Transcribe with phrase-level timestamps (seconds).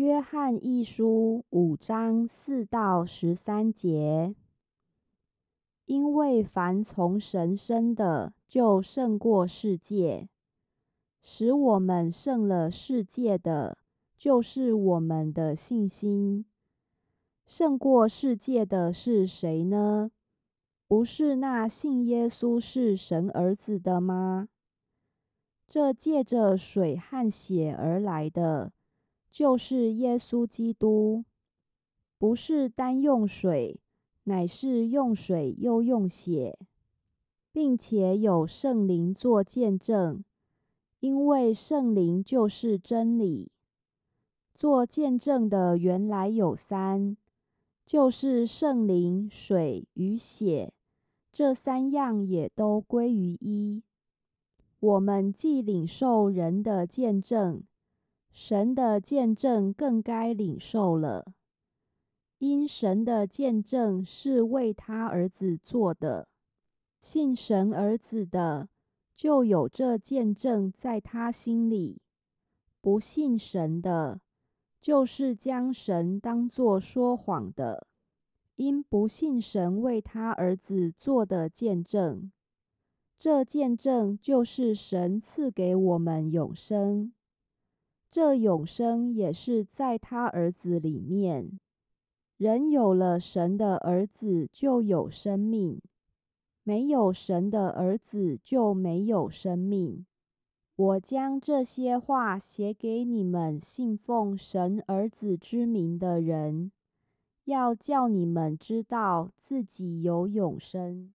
[0.00, 4.34] 约翰一书五章四到十三节，
[5.84, 10.28] 因为凡从神生的，就胜过世界；
[11.20, 13.76] 使我们胜了世界的，
[14.16, 16.46] 就是我们的信心。
[17.44, 20.10] 胜过世界的是谁呢？
[20.88, 24.48] 不是那信耶稣是神儿子的吗？
[25.68, 28.72] 这借着水和血而来的。
[29.30, 31.24] 就是耶稣基督，
[32.18, 33.80] 不是单用水，
[34.24, 36.58] 乃是用水又用血，
[37.52, 40.24] 并且有圣灵作见证，
[40.98, 43.52] 因为圣灵就是真理。
[44.52, 47.16] 做见证的原来有三，
[47.86, 50.74] 就是圣灵、水与血，
[51.32, 53.82] 这三样也都归于一。
[54.80, 57.62] 我们既领受人的见证。
[58.32, 61.32] 神的见证更该领受了，
[62.38, 66.28] 因神的见证是为他儿子做的。
[67.00, 68.68] 信神儿子的，
[69.14, 71.98] 就有这见证在他心里；
[72.80, 74.20] 不信神的，
[74.80, 77.86] 就是将神当作说谎的，
[78.56, 82.30] 因不信神为他儿子做的见证。
[83.18, 87.12] 这见证就是神赐给我们永生。
[88.10, 91.58] 这永生也是在他儿子里面。
[92.36, 95.78] 人有了神的儿子，就有生命；
[96.64, 100.04] 没有神的儿子，就没有生命。
[100.74, 106.72] 我将这些话写给你们信奉神儿子之名的人，
[107.44, 111.08] 要叫你们知道自己有永生。